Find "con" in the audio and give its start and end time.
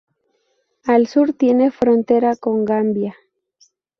2.35-2.65